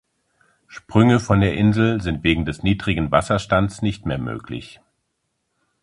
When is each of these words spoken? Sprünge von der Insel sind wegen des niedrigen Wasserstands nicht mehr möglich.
Sprünge 0.65 1.19
von 1.19 1.41
der 1.41 1.53
Insel 1.53 2.01
sind 2.01 2.23
wegen 2.23 2.43
des 2.43 2.63
niedrigen 2.63 3.11
Wasserstands 3.11 3.83
nicht 3.83 4.07
mehr 4.07 4.17
möglich. 4.17 4.81